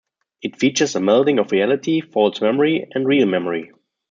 [0.41, 3.71] It features a melding of reality, false memory, and real memory.